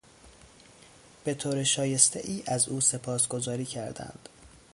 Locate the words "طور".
1.33-1.63